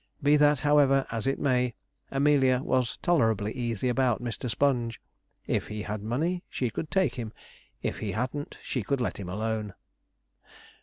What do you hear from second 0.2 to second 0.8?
Be that,